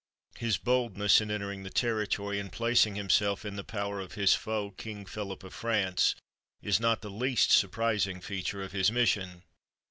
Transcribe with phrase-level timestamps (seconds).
[0.39, 4.71] His boldness in entering the territory, and placing himself in the power of his foe,
[4.71, 6.15] King Philip of France,
[6.59, 9.43] is not the least surprising feature of his mission.